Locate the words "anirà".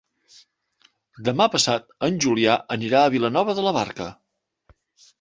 2.79-3.05